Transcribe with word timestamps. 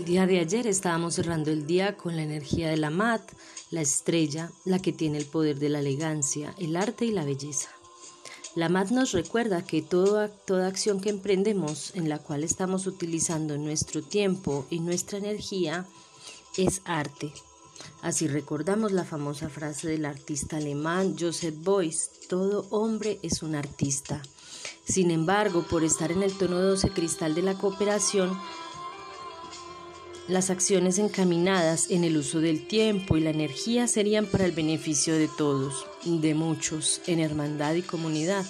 El 0.00 0.06
día 0.06 0.26
de 0.26 0.40
ayer 0.40 0.66
estábamos 0.66 1.16
cerrando 1.16 1.50
el 1.50 1.66
día 1.66 1.98
con 1.98 2.16
la 2.16 2.22
energía 2.22 2.70
de 2.70 2.78
la 2.78 2.88
mat, 2.88 3.20
la 3.70 3.82
estrella, 3.82 4.50
la 4.64 4.78
que 4.78 4.94
tiene 4.94 5.18
el 5.18 5.26
poder 5.26 5.58
de 5.58 5.68
la 5.68 5.80
elegancia, 5.80 6.54
el 6.56 6.74
arte 6.76 7.04
y 7.04 7.10
la 7.10 7.26
belleza. 7.26 7.68
La 8.54 8.70
mat 8.70 8.88
nos 8.92 9.12
recuerda 9.12 9.62
que 9.62 9.82
toda, 9.82 10.32
acción 10.66 11.02
que 11.02 11.10
emprendemos 11.10 11.94
en 11.94 12.08
la 12.08 12.18
cual 12.18 12.44
estamos 12.44 12.86
utilizando 12.86 13.58
nuestro 13.58 14.00
tiempo 14.00 14.64
y 14.70 14.80
nuestra 14.80 15.18
energía 15.18 15.84
es 16.56 16.80
arte. 16.86 17.30
Así 18.00 18.26
recordamos 18.26 18.92
la 18.92 19.04
famosa 19.04 19.50
frase 19.50 19.86
del 19.86 20.06
artista 20.06 20.56
alemán 20.56 21.14
Joseph 21.20 21.56
Beuys, 21.58 22.10
todo 22.26 22.66
hombre 22.70 23.18
es 23.22 23.42
un 23.42 23.54
artista. 23.54 24.22
Sin 24.86 25.10
embargo, 25.10 25.62
por 25.68 25.84
estar 25.84 26.10
en 26.10 26.22
el 26.22 26.32
tono 26.32 26.58
12 26.58 26.88
cristal 26.90 27.34
de 27.34 27.42
la 27.42 27.54
cooperación, 27.58 28.36
las 30.28 30.50
acciones 30.50 30.98
encaminadas 30.98 31.90
en 31.90 32.04
el 32.04 32.16
uso 32.16 32.40
del 32.40 32.66
tiempo 32.66 33.16
y 33.16 33.20
la 33.20 33.30
energía 33.30 33.86
serían 33.86 34.26
para 34.26 34.44
el 34.44 34.52
beneficio 34.52 35.16
de 35.16 35.28
todos, 35.28 35.86
de 36.04 36.34
muchos, 36.34 37.00
en 37.06 37.20
hermandad 37.20 37.74
y 37.74 37.82
comunidad, 37.82 38.46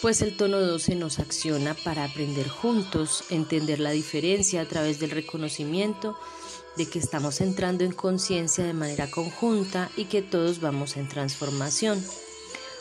pues 0.00 0.20
el 0.20 0.36
tono 0.36 0.58
12 0.58 0.96
nos 0.96 1.18
acciona 1.20 1.74
para 1.74 2.04
aprender 2.04 2.48
juntos, 2.48 3.24
entender 3.30 3.78
la 3.78 3.90
diferencia 3.90 4.60
a 4.60 4.64
través 4.64 4.98
del 4.98 5.10
reconocimiento 5.10 6.16
de 6.76 6.88
que 6.88 6.98
estamos 6.98 7.40
entrando 7.40 7.84
en 7.84 7.92
conciencia 7.92 8.64
de 8.64 8.72
manera 8.72 9.10
conjunta 9.10 9.90
y 9.96 10.06
que 10.06 10.22
todos 10.22 10.60
vamos 10.60 10.96
en 10.96 11.08
transformación. 11.08 12.04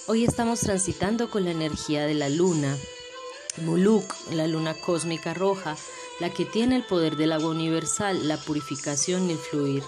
Hoy 0.08 0.23
estamos 0.23 0.62
transitando 0.62 1.30
con 1.30 1.46
la 1.46 1.52
energía 1.52 2.06
de 2.06 2.16
la 2.16 2.30
luna, 2.30 2.75
Muluk, 3.58 4.16
la 4.31 4.48
luna 4.48 4.73
cósmica 4.73 5.34
roja, 5.34 5.78
la 6.20 6.30
que 6.30 6.45
tiene 6.45 6.76
el 6.76 6.84
poder 6.84 7.16
del 7.16 7.31
agua 7.31 7.50
universal, 7.50 8.28
la 8.28 8.38
purificación 8.38 9.30
y 9.30 9.34
el 9.34 9.38
fluir. 9.38 9.84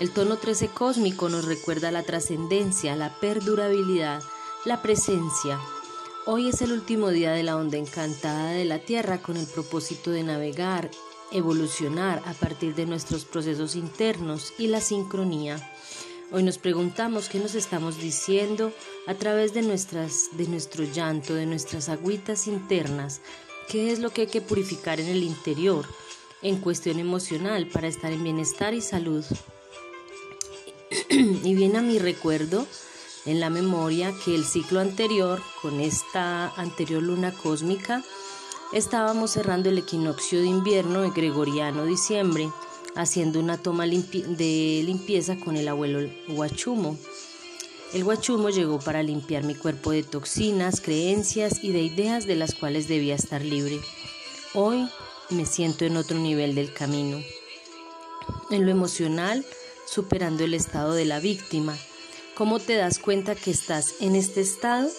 El 0.00 0.10
tono 0.10 0.36
13 0.36 0.68
cósmico 0.68 1.28
nos 1.28 1.44
recuerda 1.44 1.90
la 1.90 2.02
trascendencia, 2.02 2.96
la 2.96 3.18
perdurabilidad, 3.20 4.22
la 4.64 4.82
presencia. 4.82 5.60
Hoy 6.26 6.48
es 6.48 6.62
el 6.62 6.72
último 6.72 7.10
día 7.10 7.32
de 7.32 7.42
la 7.42 7.56
onda 7.56 7.76
encantada 7.76 8.50
de 8.50 8.64
la 8.64 8.78
Tierra 8.78 9.22
con 9.22 9.36
el 9.36 9.46
propósito 9.46 10.10
de 10.10 10.22
navegar, 10.22 10.90
evolucionar 11.30 12.22
a 12.26 12.32
partir 12.32 12.74
de 12.74 12.86
nuestros 12.86 13.24
procesos 13.24 13.76
internos 13.76 14.52
y 14.58 14.68
la 14.68 14.80
sincronía. 14.80 15.56
Hoy 16.32 16.42
nos 16.42 16.58
preguntamos 16.58 17.28
qué 17.28 17.38
nos 17.38 17.54
estamos 17.54 17.98
diciendo 17.98 18.72
a 19.06 19.14
través 19.14 19.54
de, 19.54 19.62
nuestras, 19.62 20.30
de 20.32 20.48
nuestro 20.48 20.84
llanto, 20.84 21.34
de 21.34 21.46
nuestras 21.46 21.88
agüitas 21.88 22.46
internas, 22.48 23.20
qué 23.68 23.92
es 23.92 23.98
lo 23.98 24.10
que 24.10 24.22
hay 24.22 24.26
que 24.26 24.40
purificar 24.40 25.00
en 25.00 25.08
el 25.08 25.22
interior, 25.22 25.86
en 26.42 26.58
cuestión 26.58 26.98
emocional, 26.98 27.68
para 27.68 27.88
estar 27.88 28.12
en 28.12 28.22
bienestar 28.22 28.74
y 28.74 28.80
salud. 28.80 29.24
y 31.10 31.54
viene 31.54 31.78
a 31.78 31.82
mi 31.82 31.98
recuerdo 31.98 32.66
en 33.26 33.40
la 33.40 33.50
memoria 33.50 34.12
que 34.24 34.34
el 34.34 34.44
ciclo 34.44 34.80
anterior, 34.80 35.40
con 35.62 35.80
esta 35.80 36.48
anterior 36.56 37.02
luna 37.02 37.32
cósmica, 37.32 38.02
estábamos 38.72 39.32
cerrando 39.32 39.70
el 39.70 39.78
equinoccio 39.78 40.40
de 40.40 40.46
invierno 40.46 41.02
de 41.02 41.10
Gregoriano 41.10 41.86
diciembre, 41.86 42.50
haciendo 42.94 43.40
una 43.40 43.58
toma 43.58 43.86
de 43.86 44.82
limpieza 44.84 45.36
con 45.36 45.56
el 45.56 45.68
abuelo 45.68 46.08
Huachumo. 46.28 46.98
El 47.94 48.02
guachumo 48.02 48.50
llegó 48.50 48.80
para 48.80 49.04
limpiar 49.04 49.44
mi 49.44 49.54
cuerpo 49.54 49.92
de 49.92 50.02
toxinas, 50.02 50.80
creencias 50.80 51.62
y 51.62 51.70
de 51.70 51.82
ideas 51.82 52.26
de 52.26 52.34
las 52.34 52.52
cuales 52.52 52.88
debía 52.88 53.14
estar 53.14 53.40
libre. 53.40 53.80
Hoy 54.52 54.88
me 55.30 55.46
siento 55.46 55.84
en 55.84 55.96
otro 55.96 56.18
nivel 56.18 56.56
del 56.56 56.74
camino. 56.74 57.22
En 58.50 58.64
lo 58.64 58.72
emocional, 58.72 59.46
superando 59.86 60.42
el 60.42 60.54
estado 60.54 60.94
de 60.94 61.04
la 61.04 61.20
víctima. 61.20 61.78
¿Cómo 62.34 62.58
te 62.58 62.74
das 62.74 62.98
cuenta 62.98 63.36
que 63.36 63.52
estás 63.52 63.94
en 64.00 64.16
este 64.16 64.40
estado? 64.40 64.90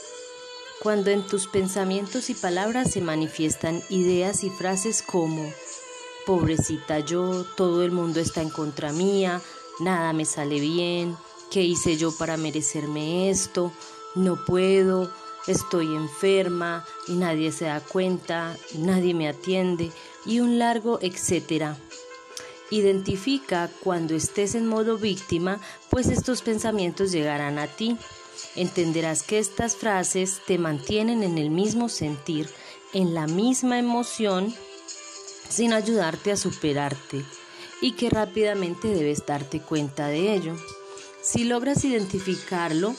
Cuando 0.82 1.12
en 1.12 1.28
tus 1.28 1.48
pensamientos 1.48 2.30
y 2.30 2.34
palabras 2.34 2.92
se 2.92 3.02
manifiestan 3.02 3.84
ideas 3.90 4.46
y 4.46 4.50
frases 4.50 5.02
como 5.02 5.52
pobrecita 6.26 7.00
yo, 7.00 7.44
todo 7.58 7.84
el 7.84 7.92
mundo 7.92 8.22
está 8.22 8.42
en 8.42 8.50
contra 8.50 8.94
mía, 8.94 9.42
nada 9.82 10.14
me 10.14 10.24
sale 10.24 10.62
bien, 10.62 11.18
¿Qué 11.56 11.64
hice 11.64 11.96
yo 11.96 12.12
para 12.12 12.36
merecerme 12.36 13.30
esto? 13.30 13.72
No 14.14 14.44
puedo, 14.44 15.10
estoy 15.48 15.86
enferma 15.96 16.86
y 17.08 17.14
nadie 17.14 17.54
se 17.54 17.64
da 17.64 17.80
cuenta, 17.80 18.58
nadie 18.78 19.14
me 19.14 19.30
atiende 19.30 19.90
y 20.26 20.42
un 20.42 20.60
largo 20.60 21.00
etcétera. 21.02 21.78
Identifica 22.72 23.72
cuando 23.82 24.16
estés 24.16 24.54
en 24.56 24.68
modo 24.68 24.98
víctima, 24.98 25.62
pues 25.90 26.10
estos 26.10 26.42
pensamientos 26.42 27.14
llegarán 27.14 27.58
a 27.58 27.68
ti. 27.68 27.96
Entenderás 28.58 29.24
que 29.24 29.40
estas 29.40 29.78
frases 29.78 30.42
te 30.46 30.58
mantienen 30.58 31.24
en 31.24 31.38
el 31.38 31.52
mismo 31.52 31.88
sentir, 31.88 32.50
en 32.92 33.14
la 33.14 33.28
misma 33.28 33.80
emoción, 33.80 34.54
sin 35.48 35.72
ayudarte 35.72 36.34
a 36.34 36.36
superarte, 36.36 37.24
y 37.80 37.94
que 37.94 38.10
rápidamente 38.10 38.90
debes 38.90 39.26
darte 39.26 39.62
cuenta 39.62 40.10
de 40.10 40.34
ello. 40.34 40.58
Si 41.26 41.44
logras 41.44 41.84
identificarlo, 41.84 42.94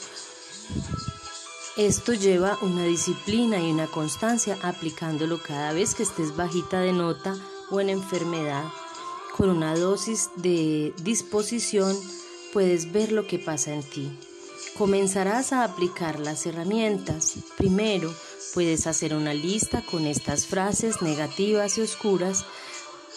esto 1.77 2.13
lleva 2.13 2.57
una 2.61 2.83
disciplina 2.83 3.57
y 3.57 3.71
una 3.71 3.87
constancia 3.87 4.57
aplicándolo 4.63 5.41
cada 5.41 5.71
vez 5.71 5.95
que 5.95 6.03
estés 6.03 6.35
bajita 6.35 6.81
de 6.81 6.91
nota 6.91 7.37
o 7.71 7.79
en 7.79 7.87
enfermedad. 7.87 8.65
Con 9.37 9.49
una 9.49 9.73
dosis 9.75 10.29
de 10.35 10.93
disposición 11.03 11.97
puedes 12.51 12.91
ver 12.91 13.13
lo 13.13 13.25
que 13.27 13.39
pasa 13.39 13.73
en 13.73 13.83
ti. 13.83 14.11
Comenzarás 14.77 15.53
a 15.53 15.63
aplicar 15.63 16.19
las 16.19 16.45
herramientas. 16.45 17.35
Primero, 17.55 18.13
puedes 18.53 18.87
hacer 18.87 19.13
una 19.13 19.33
lista 19.33 19.83
con 19.83 20.05
estas 20.05 20.45
frases 20.47 21.01
negativas 21.01 21.77
y 21.77 21.81
oscuras 21.81 22.43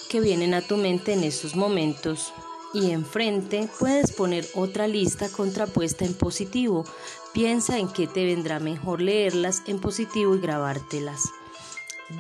que 0.09 0.21
vienen 0.21 0.55
a 0.55 0.63
tu 0.63 0.77
mente 0.77 1.15
en 1.15 1.25
esos 1.25 1.57
momentos 1.57 2.33
y 2.73 2.91
enfrente 2.91 3.69
puedes 3.79 4.13
poner 4.13 4.47
otra 4.55 4.87
lista 4.87 5.29
contrapuesta 5.29 6.05
en 6.05 6.15
positivo. 6.15 6.85
Piensa 7.33 7.79
en 7.79 7.89
qué 7.89 8.07
te 8.07 8.25
vendrá 8.25 8.61
mejor 8.61 9.01
leerlas 9.01 9.63
en 9.67 9.81
positivo 9.81 10.35
y 10.35 10.41
grabártelas. 10.41 11.31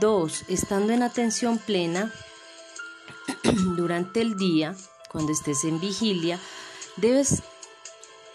2. 0.01 0.45
Estando 0.49 0.93
en 0.93 1.03
atención 1.03 1.59
plena 1.59 2.13
durante 3.77 4.21
el 4.21 4.37
día, 4.37 4.77
cuando 5.11 5.33
estés 5.33 5.65
en 5.65 5.81
vigilia, 5.81 6.39
debes 6.97 7.43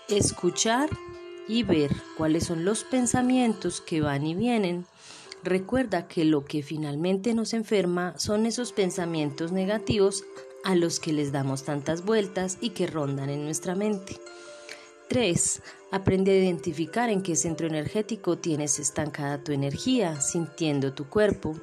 escuchar 0.09 0.89
y 1.47 1.63
ver 1.63 1.95
cuáles 2.17 2.45
son 2.45 2.65
los 2.65 2.83
pensamientos 2.83 3.81
que 3.81 4.01
van 4.01 4.25
y 4.25 4.35
vienen. 4.35 4.85
Recuerda 5.43 6.07
que 6.07 6.25
lo 6.25 6.43
que 6.43 6.63
finalmente 6.63 7.33
nos 7.33 7.53
enferma 7.53 8.17
son 8.17 8.45
esos 8.45 8.73
pensamientos 8.73 9.51
negativos 9.51 10.23
a 10.65 10.75
los 10.75 10.99
que 10.99 11.13
les 11.13 11.31
damos 11.31 11.63
tantas 11.63 12.03
vueltas 12.03 12.57
y 12.59 12.71
que 12.71 12.87
rondan 12.87 13.29
en 13.29 13.45
nuestra 13.45 13.75
mente. 13.75 14.19
3. 15.07 15.61
Aprende 15.91 16.31
a 16.31 16.43
identificar 16.43 17.09
en 17.09 17.21
qué 17.21 17.35
centro 17.35 17.67
energético 17.67 18.39
tienes 18.39 18.79
estancada 18.79 19.43
tu 19.43 19.51
energía, 19.51 20.19
sintiendo 20.19 20.93
tu 20.93 21.07
cuerpo. 21.07 21.55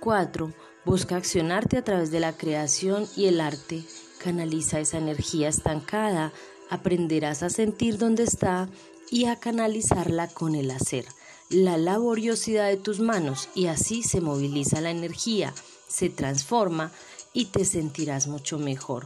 4. 0.00 0.52
Busca 0.84 1.16
accionarte 1.16 1.78
a 1.78 1.84
través 1.84 2.10
de 2.10 2.20
la 2.20 2.36
creación 2.36 3.08
y 3.16 3.26
el 3.26 3.40
arte. 3.40 3.82
Canaliza 4.22 4.78
esa 4.78 4.98
energía 4.98 5.48
estancada. 5.48 6.32
Aprenderás 6.68 7.42
a 7.42 7.48
sentir 7.48 7.96
dónde 7.96 8.24
está 8.24 8.68
y 9.10 9.24
a 9.24 9.36
canalizarla 9.36 10.28
con 10.28 10.54
el 10.54 10.70
hacer. 10.70 11.06
La 11.48 11.78
laboriosidad 11.78 12.68
de 12.68 12.76
tus 12.76 13.00
manos 13.00 13.48
y 13.54 13.66
así 13.66 14.02
se 14.02 14.20
moviliza 14.20 14.80
la 14.80 14.90
energía, 14.90 15.54
se 15.88 16.10
transforma 16.10 16.90
y 17.34 17.46
te 17.46 17.64
sentirás 17.64 18.28
mucho 18.28 18.58
mejor. 18.58 19.04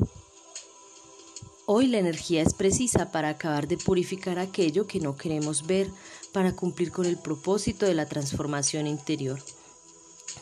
Hoy 1.66 1.86
la 1.86 1.98
energía 1.98 2.42
es 2.42 2.54
precisa 2.54 3.10
para 3.10 3.30
acabar 3.30 3.66
de 3.66 3.76
purificar 3.76 4.38
aquello 4.38 4.86
que 4.86 5.00
no 5.00 5.16
queremos 5.16 5.66
ver, 5.66 5.90
para 6.32 6.54
cumplir 6.54 6.92
con 6.92 7.06
el 7.06 7.18
propósito 7.18 7.86
de 7.86 7.94
la 7.94 8.06
transformación 8.06 8.86
interior, 8.86 9.40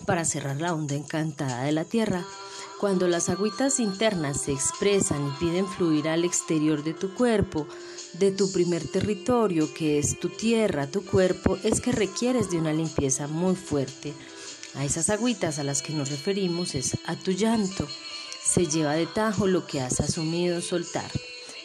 para 0.04 0.24
cerrar 0.24 0.60
la 0.60 0.74
onda 0.74 0.94
encantada 0.94 1.64
de 1.64 1.72
la 1.72 1.84
tierra. 1.84 2.24
Cuando 2.80 3.08
las 3.08 3.28
agüitas 3.28 3.80
internas 3.80 4.42
se 4.42 4.52
expresan 4.52 5.28
y 5.28 5.30
piden 5.40 5.66
fluir 5.66 6.08
al 6.08 6.24
exterior 6.24 6.84
de 6.84 6.92
tu 6.92 7.14
cuerpo, 7.14 7.66
de 8.14 8.32
tu 8.32 8.52
primer 8.52 8.86
territorio, 8.86 9.72
que 9.72 9.98
es 9.98 10.20
tu 10.20 10.28
tierra, 10.28 10.90
tu 10.90 11.04
cuerpo, 11.04 11.56
es 11.64 11.80
que 11.80 11.92
requieres 11.92 12.50
de 12.50 12.58
una 12.58 12.72
limpieza 12.72 13.26
muy 13.26 13.56
fuerte 13.56 14.12
a 14.76 14.84
esas 14.84 15.10
agüitas 15.10 15.58
a 15.58 15.64
las 15.64 15.82
que 15.82 15.92
nos 15.92 16.10
referimos 16.10 16.74
es 16.74 16.98
a 17.06 17.16
tu 17.16 17.32
llanto. 17.32 17.88
Se 18.44 18.66
lleva 18.66 18.94
de 18.94 19.06
tajo 19.06 19.46
lo 19.46 19.66
que 19.66 19.80
has 19.80 20.00
asumido 20.00 20.60
soltar. 20.60 21.10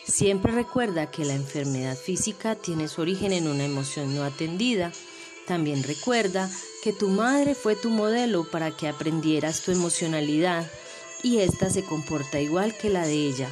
Siempre 0.07 0.51
recuerda 0.51 1.11
que 1.11 1.25
la 1.25 1.33
enfermedad 1.33 1.97
física 1.97 2.55
tiene 2.55 2.87
su 2.87 3.01
origen 3.01 3.33
en 3.33 3.47
una 3.47 3.65
emoción 3.65 4.15
no 4.15 4.23
atendida. 4.23 4.91
También 5.45 5.83
recuerda 5.83 6.49
que 6.83 6.93
tu 6.93 7.09
madre 7.09 7.53
fue 7.53 7.75
tu 7.75 7.89
modelo 7.89 8.49
para 8.49 8.71
que 8.71 8.87
aprendieras 8.87 9.61
tu 9.61 9.71
emocionalidad 9.71 10.65
y 11.21 11.39
ésta 11.39 11.69
se 11.69 11.83
comporta 11.83 12.39
igual 12.39 12.75
que 12.77 12.89
la 12.89 13.05
de 13.05 13.13
ella. 13.13 13.49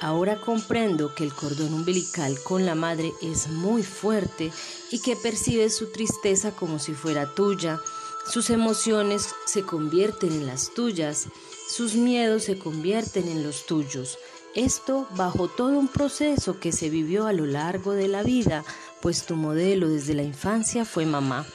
Ahora 0.00 0.40
comprendo 0.40 1.14
que 1.14 1.24
el 1.24 1.32
cordón 1.32 1.74
umbilical 1.74 2.40
con 2.42 2.66
la 2.66 2.74
madre 2.74 3.12
es 3.22 3.48
muy 3.48 3.82
fuerte 3.82 4.50
y 4.90 5.00
que 5.00 5.14
percibes 5.14 5.76
su 5.76 5.92
tristeza 5.92 6.52
como 6.52 6.78
si 6.80 6.92
fuera 6.92 7.32
tuya, 7.34 7.80
sus 8.26 8.50
emociones 8.50 9.34
se 9.46 9.62
convierten 9.62 10.32
en 10.32 10.46
las 10.46 10.72
tuyas, 10.74 11.28
sus 11.68 11.94
miedos 11.94 12.44
se 12.44 12.58
convierten 12.58 13.28
en 13.28 13.42
los 13.42 13.66
tuyos. 13.66 14.18
Esto 14.54 15.06
bajo 15.16 15.48
todo 15.48 15.78
un 15.78 15.88
proceso 15.88 16.60
que 16.60 16.72
se 16.72 16.90
vivió 16.90 17.26
a 17.26 17.32
lo 17.32 17.46
largo 17.46 17.92
de 17.92 18.08
la 18.08 18.22
vida, 18.22 18.64
pues 19.00 19.24
tu 19.24 19.34
modelo 19.34 19.88
desde 19.88 20.14
la 20.14 20.22
infancia 20.22 20.84
fue 20.84 21.06
mamá, 21.06 21.46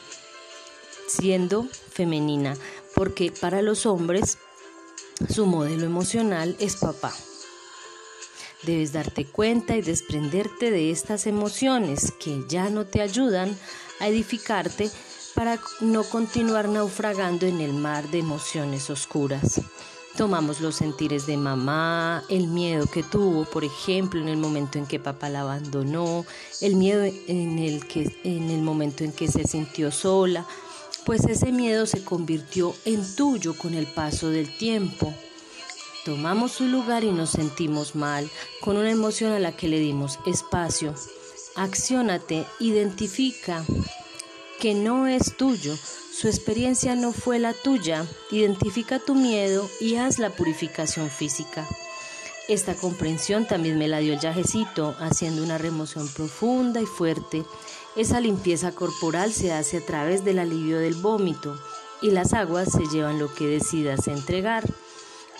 siendo 1.06 1.66
femenina, 1.90 2.56
porque 2.94 3.30
para 3.30 3.62
los 3.62 3.86
hombres 3.86 4.38
su 5.32 5.46
modelo 5.46 5.84
emocional 5.84 6.56
es 6.58 6.76
papá. 6.76 7.14
Debes 8.64 8.92
darte 8.92 9.24
cuenta 9.24 9.76
y 9.76 9.82
desprenderte 9.82 10.70
de 10.70 10.90
estas 10.90 11.26
emociones 11.26 12.12
que 12.18 12.44
ya 12.48 12.70
no 12.70 12.86
te 12.86 13.00
ayudan 13.00 13.56
a 14.00 14.08
edificarte 14.08 14.90
para 15.38 15.60
no 15.80 16.02
continuar 16.02 16.68
naufragando 16.68 17.46
en 17.46 17.60
el 17.60 17.72
mar 17.72 18.08
de 18.08 18.18
emociones 18.18 18.90
oscuras. 18.90 19.60
Tomamos 20.16 20.60
los 20.60 20.74
sentires 20.74 21.26
de 21.26 21.36
mamá, 21.36 22.24
el 22.28 22.48
miedo 22.48 22.88
que 22.88 23.04
tuvo, 23.04 23.44
por 23.44 23.62
ejemplo, 23.62 24.20
en 24.20 24.26
el 24.26 24.36
momento 24.36 24.78
en 24.78 24.86
que 24.86 24.98
papá 24.98 25.28
la 25.28 25.42
abandonó, 25.42 26.26
el 26.60 26.74
miedo 26.74 27.04
en 27.04 27.60
el, 27.60 27.86
que, 27.86 28.18
en 28.24 28.50
el 28.50 28.62
momento 28.62 29.04
en 29.04 29.12
que 29.12 29.28
se 29.28 29.44
sintió 29.44 29.92
sola, 29.92 30.44
pues 31.06 31.22
ese 31.22 31.52
miedo 31.52 31.86
se 31.86 32.02
convirtió 32.02 32.74
en 32.84 33.14
tuyo 33.14 33.56
con 33.56 33.74
el 33.74 33.86
paso 33.86 34.30
del 34.30 34.56
tiempo. 34.56 35.14
Tomamos 36.04 36.50
su 36.50 36.64
lugar 36.64 37.04
y 37.04 37.12
nos 37.12 37.30
sentimos 37.30 37.94
mal, 37.94 38.28
con 38.60 38.76
una 38.76 38.90
emoción 38.90 39.30
a 39.30 39.38
la 39.38 39.52
que 39.52 39.68
le 39.68 39.78
dimos 39.78 40.18
espacio. 40.26 40.96
Acciónate, 41.54 42.44
identifica 42.58 43.64
que 44.58 44.74
no 44.74 45.06
es 45.06 45.36
tuyo, 45.36 45.76
su 45.76 46.26
experiencia 46.26 46.96
no 46.96 47.12
fue 47.12 47.38
la 47.38 47.52
tuya, 47.52 48.04
identifica 48.30 48.98
tu 48.98 49.14
miedo 49.14 49.68
y 49.80 49.96
haz 49.96 50.18
la 50.18 50.30
purificación 50.30 51.10
física. 51.10 51.66
Esta 52.48 52.74
comprensión 52.74 53.46
también 53.46 53.78
me 53.78 53.88
la 53.88 53.98
dio 53.98 54.14
el 54.14 54.20
yajecito, 54.20 54.96
haciendo 54.98 55.42
una 55.42 55.58
remoción 55.58 56.08
profunda 56.08 56.80
y 56.80 56.86
fuerte. 56.86 57.44
Esa 57.94 58.20
limpieza 58.20 58.72
corporal 58.72 59.32
se 59.32 59.52
hace 59.52 59.76
a 59.76 59.86
través 59.86 60.24
del 60.24 60.38
alivio 60.38 60.78
del 60.78 60.94
vómito 60.94 61.56
y 62.00 62.10
las 62.10 62.32
aguas 62.32 62.72
se 62.72 62.86
llevan 62.86 63.18
lo 63.18 63.32
que 63.32 63.46
decidas 63.46 64.08
entregar. 64.08 64.64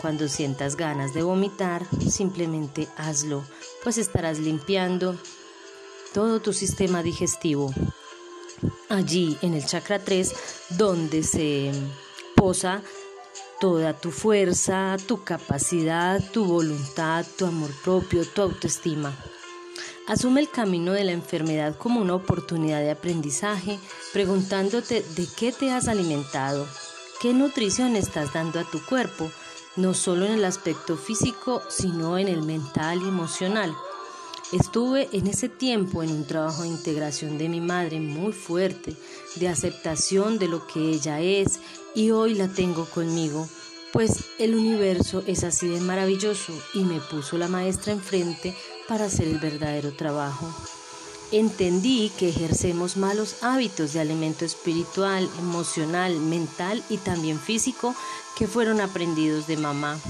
Cuando 0.01 0.29
sientas 0.29 0.77
ganas 0.77 1.13
de 1.13 1.23
vomitar, 1.23 1.87
simplemente 2.09 2.87
hazlo, 2.97 3.43
pues 3.83 3.99
estarás 3.99 4.39
limpiando 4.39 5.17
todo 6.13 6.41
tu 6.41 6.53
sistema 6.53 7.03
digestivo. 7.03 7.73
Allí 8.89 9.37
en 9.43 9.55
el 9.55 9.65
chakra 9.65 9.99
3, 9.99 10.35
donde 10.71 11.23
se 11.23 11.73
posa 12.35 12.83
toda 13.61 13.93
tu 13.93 14.11
fuerza, 14.11 14.97
tu 15.07 15.25
capacidad, 15.25 16.23
tu 16.33 16.45
voluntad, 16.45 17.27
tu 17.37 17.47
amor 17.47 17.71
propio, 17.83 18.25
tu 18.25 18.43
autoestima. 18.43 19.13
Asume 20.07 20.41
el 20.41 20.51
camino 20.51 20.93
de 20.93 21.05
la 21.05 21.13
enfermedad 21.13 21.77
como 21.77 22.01
una 22.01 22.15
oportunidad 22.15 22.81
de 22.81 22.91
aprendizaje, 22.91 23.79
preguntándote 24.13 25.03
de 25.03 25.27
qué 25.37 25.53
te 25.53 25.71
has 25.71 25.87
alimentado, 25.87 26.67
qué 27.21 27.35
nutrición 27.35 27.95
estás 27.95 28.33
dando 28.33 28.59
a 28.59 28.65
tu 28.65 28.83
cuerpo, 28.87 29.31
no 29.77 29.93
solo 29.93 30.25
en 30.25 30.33
el 30.33 30.45
aspecto 30.45 30.97
físico, 30.97 31.63
sino 31.69 32.17
en 32.17 32.29
el 32.29 32.43
mental 32.43 33.03
y 33.03 33.09
emocional. 33.09 33.75
Estuve 34.51 35.11
en 35.13 35.27
ese 35.27 35.51
tiempo 35.51 36.03
en 36.03 36.11
un 36.11 36.25
trabajo 36.25 36.63
de 36.63 36.69
integración 36.69 37.37
de 37.37 37.51
mi 37.51 37.61
madre 37.61 38.01
muy 38.01 38.33
fuerte, 38.33 38.97
de 39.37 39.47
aceptación 39.47 40.39
de 40.39 40.49
lo 40.49 40.67
que 40.67 40.81
ella 40.81 41.21
es 41.21 41.61
y 41.95 42.13
hoy 42.13 42.33
la 42.33 42.49
tengo 42.49 42.87
conmigo, 42.87 43.47
pues 43.93 44.25
el 44.39 44.55
universo 44.55 45.23
es 45.27 45.45
así 45.45 45.69
de 45.69 45.81
maravilloso 45.81 46.55
y 46.73 46.79
me 46.81 46.99
puso 46.99 47.37
la 47.37 47.49
maestra 47.49 47.93
enfrente 47.93 48.57
para 48.89 49.05
hacer 49.05 49.29
el 49.29 49.39
verdadero 49.39 49.93
trabajo. 49.93 50.51
Entendí 51.31 52.11
que 52.19 52.31
ejercemos 52.31 52.97
malos 52.97 53.43
hábitos 53.43 53.93
de 53.93 54.01
alimento 54.01 54.47
espiritual, 54.47 55.29
emocional, 55.39 56.19
mental 56.21 56.83
y 56.89 56.97
también 56.97 57.39
físico 57.39 57.95
que 58.35 58.47
fueron 58.47 58.81
aprendidos 58.81 59.47
de 59.47 59.59
mamá. 59.59 60.01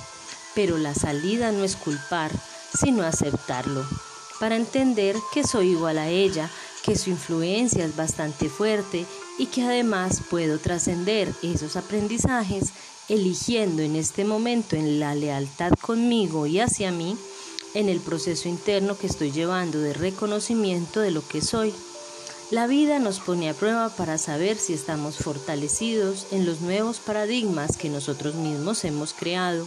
Pero 0.54 0.78
la 0.78 0.94
salida 0.94 1.50
no 1.50 1.64
es 1.64 1.74
culpar, 1.74 2.30
sino 2.72 3.02
aceptarlo, 3.02 3.84
para 4.38 4.56
entender 4.56 5.16
que 5.32 5.44
soy 5.44 5.70
igual 5.70 5.98
a 5.98 6.08
ella, 6.08 6.50
que 6.82 6.96
su 6.96 7.10
influencia 7.10 7.84
es 7.84 7.96
bastante 7.96 8.48
fuerte 8.48 9.04
y 9.38 9.46
que 9.46 9.62
además 9.62 10.22
puedo 10.30 10.58
trascender 10.58 11.32
esos 11.42 11.76
aprendizajes 11.76 12.72
eligiendo 13.08 13.82
en 13.82 13.96
este 13.96 14.24
momento 14.24 14.76
en 14.76 15.00
la 15.00 15.14
lealtad 15.14 15.72
conmigo 15.80 16.46
y 16.46 16.60
hacia 16.60 16.90
mí 16.90 17.16
en 17.74 17.88
el 17.88 18.00
proceso 18.00 18.48
interno 18.48 18.96
que 18.96 19.06
estoy 19.06 19.32
llevando 19.32 19.78
de 19.78 19.92
reconocimiento 19.92 21.00
de 21.00 21.10
lo 21.10 21.26
que 21.26 21.40
soy. 21.40 21.74
La 22.50 22.66
vida 22.66 22.98
nos 22.98 23.20
pone 23.20 23.50
a 23.50 23.54
prueba 23.54 23.90
para 23.90 24.16
saber 24.16 24.56
si 24.56 24.72
estamos 24.72 25.18
fortalecidos 25.18 26.28
en 26.30 26.46
los 26.46 26.62
nuevos 26.62 26.98
paradigmas 26.98 27.76
que 27.76 27.90
nosotros 27.90 28.36
mismos 28.36 28.84
hemos 28.84 29.12
creado 29.12 29.66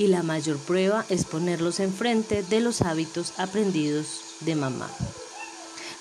y 0.00 0.06
la 0.06 0.22
mayor 0.22 0.56
prueba 0.56 1.04
es 1.10 1.26
ponerlos 1.26 1.78
enfrente 1.78 2.42
de 2.42 2.60
los 2.60 2.80
hábitos 2.80 3.34
aprendidos 3.36 4.06
de 4.40 4.54
mamá. 4.54 4.90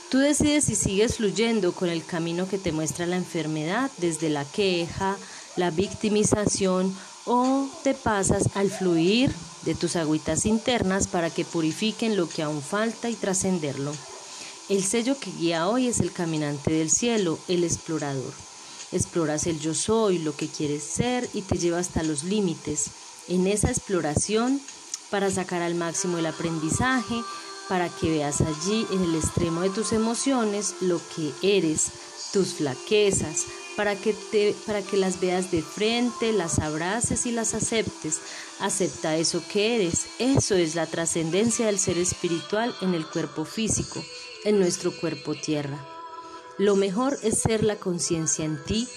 Tú 0.09 0.19
decides 0.19 0.63
si 0.63 0.75
sigues 0.75 1.17
fluyendo 1.17 1.73
con 1.73 1.89
el 1.89 2.05
camino 2.05 2.47
que 2.47 2.57
te 2.57 2.71
muestra 2.71 3.05
la 3.05 3.17
enfermedad 3.17 3.91
desde 3.97 4.29
la 4.29 4.45
queja, 4.45 5.17
la 5.57 5.69
victimización 5.69 6.95
o 7.25 7.67
te 7.83 7.93
pasas 7.93 8.55
al 8.55 8.71
fluir 8.71 9.33
de 9.65 9.75
tus 9.75 9.97
agüitas 9.97 10.45
internas 10.45 11.09
para 11.09 11.29
que 11.29 11.43
purifiquen 11.43 12.15
lo 12.15 12.29
que 12.29 12.41
aún 12.41 12.61
falta 12.61 13.09
y 13.09 13.15
trascenderlo. 13.15 13.91
El 14.69 14.81
sello 14.81 15.19
que 15.19 15.29
guía 15.31 15.67
hoy 15.67 15.87
es 15.87 15.99
el 15.99 16.13
caminante 16.13 16.71
del 16.71 16.89
cielo, 16.89 17.37
el 17.49 17.65
explorador. 17.65 18.31
Exploras 18.93 19.45
el 19.45 19.59
yo 19.59 19.73
soy, 19.73 20.19
lo 20.19 20.37
que 20.37 20.47
quieres 20.47 20.83
ser 20.83 21.29
y 21.33 21.41
te 21.41 21.57
lleva 21.57 21.79
hasta 21.79 22.01
los 22.01 22.23
límites. 22.23 22.91
En 23.29 23.47
esa 23.47 23.69
exploración, 23.69 24.59
para 25.09 25.31
sacar 25.31 25.61
al 25.61 25.75
máximo 25.75 26.17
el 26.17 26.25
aprendizaje, 26.25 27.15
para 27.69 27.87
que 27.87 28.09
veas 28.09 28.41
allí 28.41 28.87
en 28.91 29.03
el 29.03 29.15
extremo 29.15 29.61
de 29.61 29.69
tus 29.69 29.93
emociones 29.93 30.75
lo 30.81 30.99
que 31.15 31.31
eres, 31.57 31.91
tus 32.33 32.55
flaquezas, 32.55 33.45
para 33.77 33.95
que, 33.95 34.13
te, 34.13 34.55
para 34.65 34.81
que 34.81 34.97
las 34.97 35.21
veas 35.21 35.51
de 35.51 35.61
frente, 35.61 36.33
las 36.33 36.59
abraces 36.59 37.25
y 37.25 37.31
las 37.31 37.53
aceptes. 37.53 38.19
Acepta 38.59 39.15
eso 39.15 39.41
que 39.51 39.75
eres. 39.75 40.07
Eso 40.17 40.55
es 40.55 40.75
la 40.75 40.85
trascendencia 40.85 41.67
del 41.67 41.79
ser 41.79 41.97
espiritual 41.97 42.75
en 42.81 42.93
el 42.93 43.05
cuerpo 43.05 43.45
físico, 43.45 44.03
en 44.43 44.59
nuestro 44.59 44.91
cuerpo 44.91 45.33
tierra. 45.35 45.79
Lo 46.57 46.75
mejor 46.75 47.17
es 47.23 47.39
ser 47.39 47.63
la 47.63 47.77
conciencia 47.77 48.43
en 48.43 48.61
ti 48.65 48.87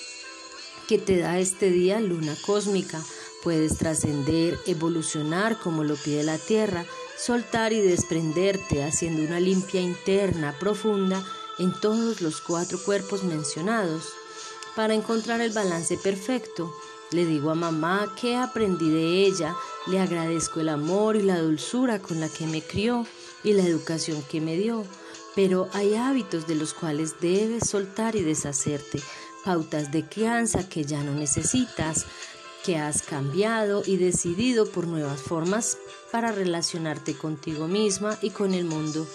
que 0.88 0.98
te 0.98 1.18
da 1.18 1.38
este 1.38 1.70
día 1.70 2.00
luna 2.00 2.36
cósmica. 2.44 3.00
Puedes 3.42 3.76
trascender, 3.76 4.58
evolucionar 4.66 5.58
como 5.58 5.82
lo 5.84 5.96
pide 5.96 6.22
la 6.22 6.38
tierra, 6.38 6.84
soltar 7.18 7.72
y 7.72 7.80
desprenderte 7.80 8.84
haciendo 8.84 9.22
una 9.22 9.40
limpia 9.40 9.80
interna 9.80 10.56
profunda 10.58 11.24
en 11.58 11.72
todos 11.80 12.20
los 12.20 12.40
cuatro 12.40 12.78
cuerpos 12.82 13.24
mencionados 13.24 14.12
para 14.74 14.94
encontrar 14.94 15.40
el 15.40 15.52
balance 15.52 15.96
perfecto. 15.96 16.74
Le 17.10 17.26
digo 17.26 17.50
a 17.50 17.54
mamá 17.54 18.14
que 18.18 18.36
aprendí 18.36 18.88
de 18.88 19.26
ella, 19.26 19.54
le 19.86 20.00
agradezco 20.00 20.60
el 20.60 20.70
amor 20.70 21.16
y 21.16 21.22
la 21.22 21.40
dulzura 21.40 22.00
con 22.00 22.20
la 22.20 22.28
que 22.28 22.46
me 22.46 22.62
crió 22.62 23.06
y 23.44 23.52
la 23.52 23.64
educación 23.64 24.22
que 24.30 24.40
me 24.40 24.56
dio, 24.56 24.84
pero 25.34 25.68
hay 25.72 25.94
hábitos 25.94 26.46
de 26.46 26.54
los 26.54 26.72
cuales 26.72 27.20
debes 27.20 27.68
soltar 27.68 28.16
y 28.16 28.22
deshacerte, 28.22 29.02
pautas 29.44 29.90
de 29.92 30.08
crianza 30.08 30.68
que 30.68 30.84
ya 30.84 31.02
no 31.02 31.12
necesitas, 31.12 32.06
que 32.64 32.76
has 32.76 33.02
cambiado 33.02 33.82
y 33.84 33.96
decidido 33.96 34.66
por 34.66 34.86
nuevas 34.86 35.20
formas 35.20 35.78
para 36.10 36.32
relacionarte 36.32 37.14
contigo 37.14 37.66
misma 37.66 38.18
y 38.22 38.30
con 38.30 38.54
el 38.54 38.64
mundo, 38.64 39.06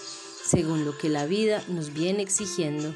según 0.44 0.84
lo 0.84 0.96
que 0.96 1.08
la 1.08 1.26
vida 1.26 1.62
nos 1.68 1.92
viene 1.92 2.22
exigiendo. 2.22 2.94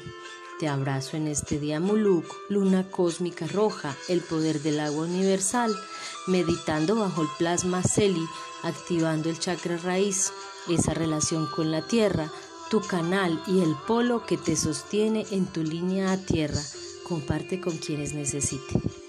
Te 0.59 0.67
abrazo 0.67 1.17
en 1.17 1.27
este 1.27 1.59
día 1.59 1.79
Muluk, 1.79 2.25
luna 2.49 2.89
cósmica 2.89 3.47
roja, 3.47 3.97
el 4.07 4.21
poder 4.21 4.61
del 4.61 4.79
agua 4.79 5.05
universal, 5.05 5.75
meditando 6.27 6.95
bajo 6.95 7.23
el 7.23 7.27
plasma 7.37 7.81
Celi, 7.83 8.25
activando 8.61 9.29
el 9.29 9.39
chakra 9.39 9.77
raíz, 9.77 10.31
esa 10.69 10.93
relación 10.93 11.47
con 11.47 11.71
la 11.71 11.81
tierra, 11.81 12.31
tu 12.69 12.81
canal 12.81 13.41
y 13.47 13.61
el 13.61 13.75
polo 13.87 14.25
que 14.25 14.37
te 14.37 14.55
sostiene 14.55 15.25
en 15.31 15.47
tu 15.47 15.63
línea 15.63 16.11
a 16.11 16.17
tierra. 16.17 16.61
Comparte 17.03 17.59
con 17.59 17.77
quienes 17.77 18.13
necesiten. 18.13 19.02